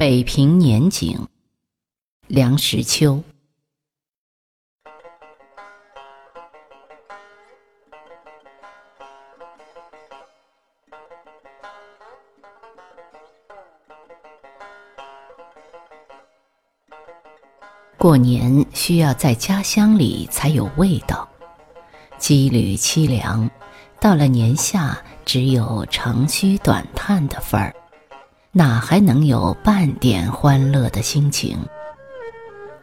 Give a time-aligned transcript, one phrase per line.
[0.00, 1.28] 北平年景，
[2.26, 3.22] 梁实秋。
[17.98, 21.28] 过年需要在家乡里才有味道，
[22.18, 23.50] 羁旅凄凉，
[24.00, 24.96] 到了年下
[25.26, 27.76] 只有长吁短叹的份儿。
[28.52, 31.56] 哪还能有半点欢乐的心情？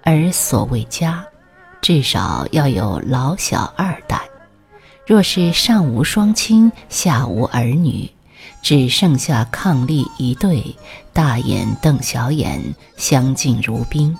[0.02, 1.26] 而所谓家，
[1.82, 4.22] 至少要有老小二代。
[5.06, 8.10] 若是上无双亲，下无儿女，
[8.62, 10.74] 只剩下伉俪一对，
[11.12, 12.62] 大眼瞪小眼，
[12.96, 14.18] 相敬如宾，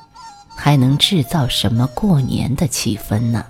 [0.54, 3.46] 还能制造什么过年的气氛呢？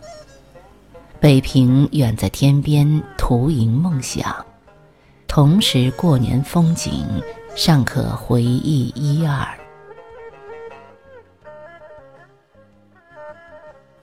[1.20, 4.45] 北平远在天边，徒营梦想，
[5.27, 7.04] 同时过年风景。
[7.57, 9.43] 尚可回忆一二。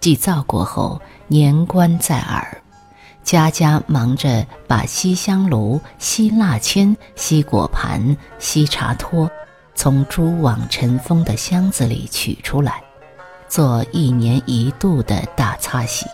[0.01, 2.61] 祭灶过后，年关在耳，
[3.23, 9.31] 家家忙着把西香炉、西蜡签、西果盘、西茶托
[9.77, 12.83] 从蛛网尘封的箱子里取出来，
[13.48, 16.07] 做一年一度的大擦洗。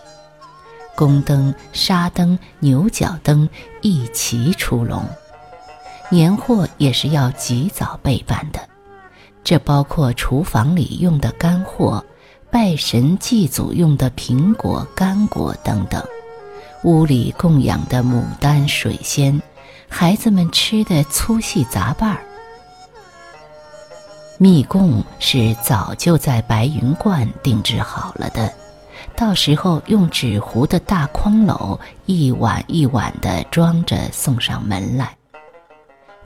[0.95, 3.49] 宫灯、纱灯、牛角灯
[3.81, 5.03] 一齐出笼。
[6.11, 8.59] 年货也是要及早备办的，
[9.45, 12.03] 这包括厨房里用的干货，
[12.51, 16.03] 拜神祭祖用的苹果、干果等等，
[16.83, 19.41] 屋里供养的牡丹、水仙，
[19.87, 22.21] 孩子们吃的粗细杂拌儿。
[24.37, 28.53] 蜜供是早就在白云观定制好了的，
[29.15, 35.15] 到时候用纸糊的大筐篓一碗一碗的装着送上门来。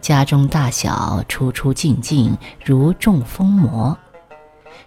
[0.05, 3.97] 家中大小出出进进如中风魔，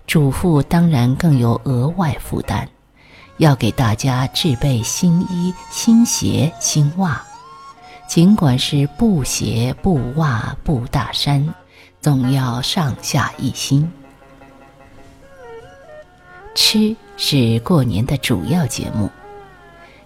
[0.07, 2.69] 主妇当然更有额外负担，
[3.39, 7.21] 要给大家置备新衣、新鞋、新袜，
[8.07, 11.53] 尽管是布鞋、布袜、布大衫，
[12.01, 13.91] 总要上下一心。
[16.55, 19.11] 吃是过年的主要节目，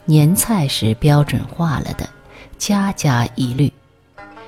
[0.06, 2.08] 年菜是标准化了的，
[2.56, 3.70] 家家一律。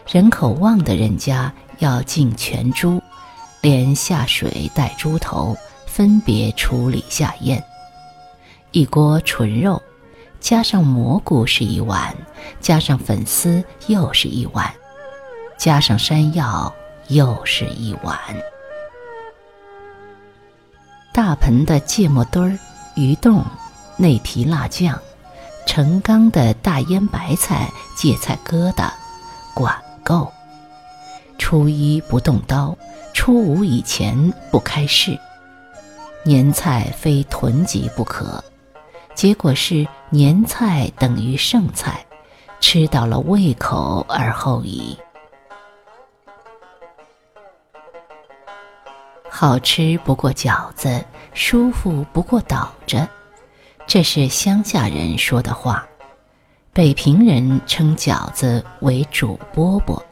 [0.07, 3.03] 人口旺的人家要进全猪，
[3.63, 5.57] 连下水带猪头
[5.87, 7.63] 分别处理下咽。
[8.71, 9.81] 一锅纯肉，
[10.41, 12.15] 加上蘑菇是一碗，
[12.61, 14.73] 加上粉丝又是一碗，
[15.57, 16.73] 加上山药
[17.09, 18.19] 又是一碗。
[21.15, 22.59] 大盆的芥末墩儿、
[22.95, 23.43] 鱼冻、
[23.97, 25.01] 内皮辣酱，
[25.67, 28.91] 成缸的大腌白菜、芥菜疙瘩，
[29.55, 29.75] 管。
[30.05, 30.33] 够。
[31.37, 32.77] 初一不动刀，
[33.13, 35.19] 初五以前不开市。
[36.23, 38.43] 年菜非囤积不可，
[39.15, 42.07] 结果是年菜等于剩菜，
[42.61, 44.97] 吃到了胃口而后已。
[49.29, 51.05] 好吃不过饺子，
[51.35, 53.07] 舒服不过倒着，
[53.87, 55.87] 这是乡下人说的话。
[56.75, 60.03] 北平人称饺子为煮饽饽，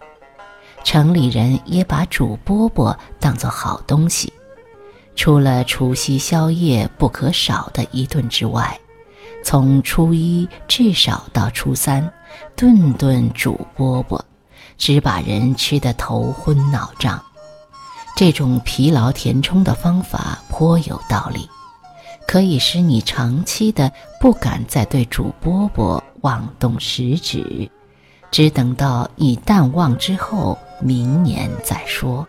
[0.85, 4.33] 城里人也把煮饽饽当作好东西。
[5.17, 8.79] 除了除夕宵夜不可少的一顿之外，
[9.43, 12.09] 从初一至少到初三，
[12.55, 14.21] 顿顿煮饽饽，
[14.79, 17.21] 只把人吃得头昏脑胀。
[18.15, 21.49] 这种疲劳填充的方法颇有道理，
[22.33, 26.03] 可以使你长期的不敢再对煮饽饽。
[26.23, 27.71] 妄动食指，
[28.31, 32.27] 只等到你淡忘之后，明年再说。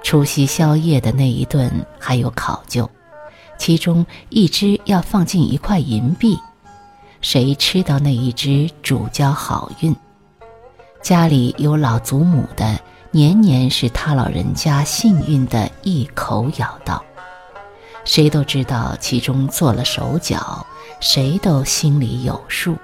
[0.00, 2.88] 除夕宵夜的那一顿还有考究，
[3.58, 6.38] 其中一只要放进一块银币，
[7.20, 9.92] 谁吃到那一只，主交好运。
[11.02, 12.78] 家里有老祖母的，
[13.10, 17.02] 年年是他老人家幸运的一口咬到。
[18.04, 20.66] 谁都知道其中做了手脚，
[21.00, 22.76] 谁都心里有数。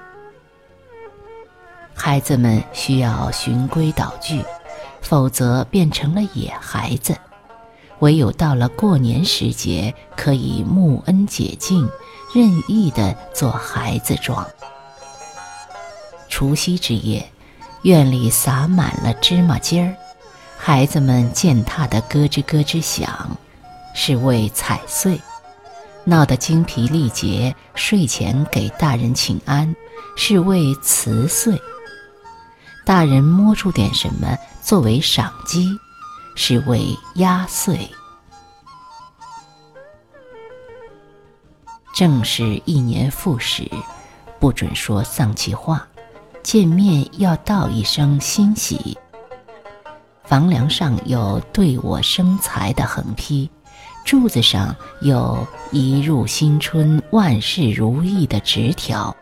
[1.94, 4.44] 孩子们需要循规蹈矩，
[5.00, 7.16] 否则变成了野孩子。
[8.00, 11.88] 唯有到了过年时节，可以沐恩解禁，
[12.34, 14.46] 任意的做孩子装。
[16.28, 17.30] 除夕之夜，
[17.82, 19.96] 院里撒满了芝麻尖儿，
[20.58, 23.36] 孩子们践踏的咯吱咯吱响。
[23.94, 25.18] 是为踩碎，
[26.04, 27.54] 闹得精疲力竭。
[27.74, 29.74] 睡前给大人请安，
[30.16, 31.58] 是为辞岁。
[32.84, 35.68] 大人摸出点什么作为赏鸡，
[36.36, 37.88] 是为压岁。
[41.94, 43.70] 正是一年复始，
[44.38, 45.86] 不准说丧气话，
[46.42, 48.98] 见面要道一声欣喜。
[50.24, 53.48] 房梁上有“对我生财”的横批，
[54.04, 59.16] 柱子上有一入新春，万事如意的纸条，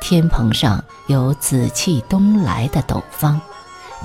[0.00, 3.38] 天棚上有紫气东来的斗方，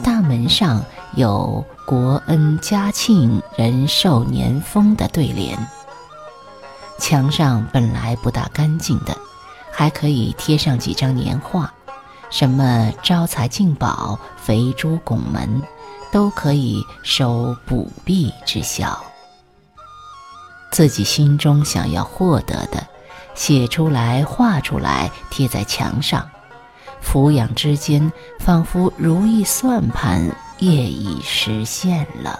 [0.03, 0.83] 大门上
[1.15, 5.57] 有国恩家庆，人寿年丰的对联。
[6.99, 9.17] 墙上本来不大干净的，
[9.71, 11.73] 还可以贴上几张年画，
[12.29, 15.61] 什么招财进宝、肥猪拱门。
[16.11, 19.01] 都可以收补币之效。
[20.71, 22.87] 自己心中想要获得的，
[23.35, 26.27] 写出来、画出来，贴在墙上，
[27.01, 32.39] 俯仰之间，仿佛如意算盘业已实现了。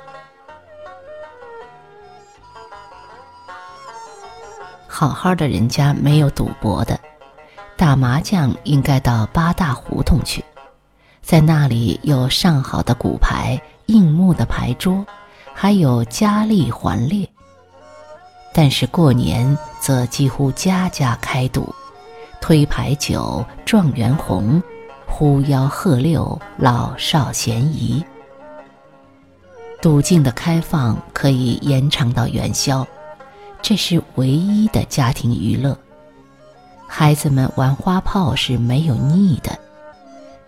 [4.88, 6.98] 好好的人家没有赌博的，
[7.75, 10.44] 打麻将应该到八大胡同去。
[11.22, 15.06] 在那里有上好的骨牌、硬木的牌桌，
[15.54, 17.28] 还有佳丽环列。
[18.53, 21.74] 但是过年则几乎家家开赌，
[22.42, 24.62] 推牌九、状元红、
[25.07, 28.03] 呼吆喝六，老少咸宜。
[29.81, 32.86] 赌镜的开放可以延长到元宵，
[33.62, 35.77] 这是唯一的家庭娱乐。
[36.88, 39.57] 孩子们玩花炮是没有腻的。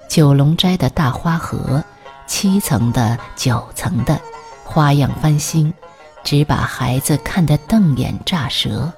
[0.10, 1.84] 九龙斋的大花盒，
[2.28, 4.20] 七层的、九层的，
[4.64, 5.74] 花样翻新，
[6.24, 8.92] 只把孩子看得瞪眼炸舌。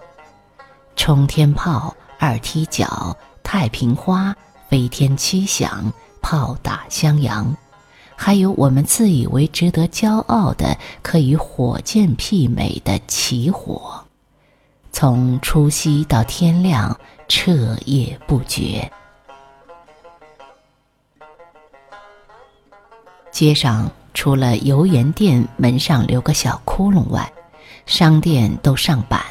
[0.96, 4.36] 冲天炮、二踢脚、太平花、
[4.70, 5.92] 飞天七响、
[6.22, 7.56] 炮打襄阳，
[8.16, 14.04] 还有我们自以为值得骄傲的，可以火箭媲美的起火，
[14.92, 18.90] 从除夕到天亮，彻夜不绝。
[23.32, 27.32] 街上除了油盐店门上留个小窟窿外，
[27.86, 29.22] 商店都上板，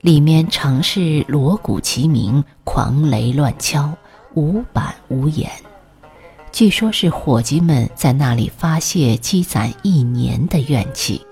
[0.00, 3.90] 里面常是锣鼓齐鸣、狂雷乱敲，
[4.34, 5.50] 无板无眼。
[6.50, 11.24] 据说是伙计们在那里发泄积攒一年的怨气。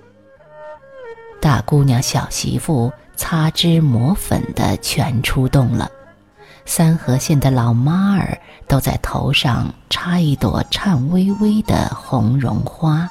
[1.40, 5.90] 大姑娘、小媳妇擦脂抹粉的全出动了。
[6.72, 13.10] 三河县的老妈儿都在头上插一朵颤巍巍的红绒花。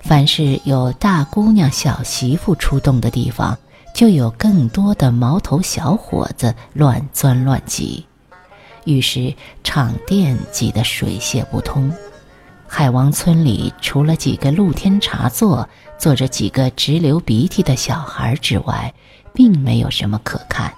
[0.00, 3.58] 凡是有大姑娘、小媳妇出动的地方，
[3.92, 8.06] 就有更多的毛头小伙子乱钻乱挤，
[8.84, 9.34] 于是
[9.64, 11.92] 场店挤得水泄不通。
[12.68, 15.68] 海王村里除了几个露天茶座，
[15.98, 18.94] 坐着几个直流鼻涕的小孩之外，
[19.32, 20.72] 并没有什么可看。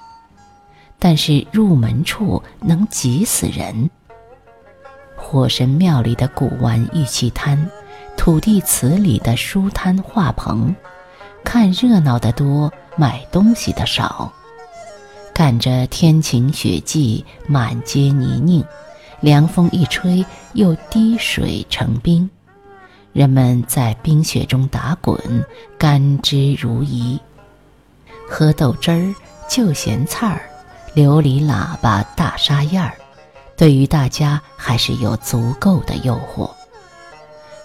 [0.98, 3.90] 但是入门处能挤死人。
[5.16, 7.68] 火神庙里的古玩玉器摊，
[8.16, 10.74] 土地祠里的书摊画棚，
[11.42, 14.32] 看热闹的多，买东西的少。
[15.34, 18.64] 赶着天晴雪霁，满街泥泞，
[19.20, 22.28] 凉风一吹，又滴水成冰。
[23.12, 25.18] 人们在冰雪中打滚，
[25.78, 27.18] 甘之如饴。
[28.28, 29.14] 喝豆汁儿，
[29.48, 30.42] 就咸菜儿。
[30.96, 32.96] 琉璃喇叭、大沙燕儿，
[33.54, 36.50] 对于大家还是有足够的诱惑。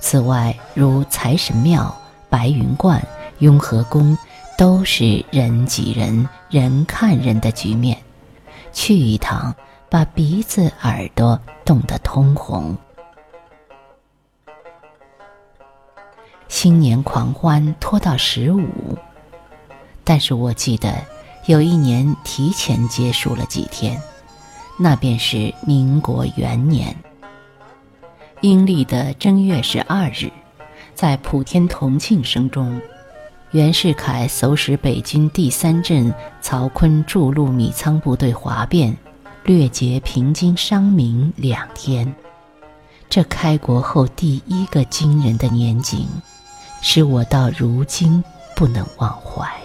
[0.01, 1.97] 此外，如财神庙、
[2.29, 3.01] 白云观、
[3.38, 4.17] 雍和宫，
[4.57, 7.97] 都是人挤人、人看人的局面。
[8.73, 9.55] 去一趟，
[9.89, 12.75] 把鼻子、耳朵冻得通红。
[16.50, 18.67] 新年狂欢拖到十五，
[20.03, 20.93] 但是我记得。
[21.48, 24.00] 有一年提前结束了几天，
[24.77, 26.95] 那便是民国元年，
[28.41, 30.31] 阴历的正月十二日，
[30.93, 32.79] 在普天同庆声中，
[33.51, 38.95] 袁世凯唆使北军第三镇曹锟驻陆米仓部队哗变，
[39.43, 42.13] 掠劫平津商民两天。
[43.10, 46.07] 这开国后第一个惊人的年景，
[46.81, 48.24] 使我到如今
[48.55, 49.61] 不能忘怀。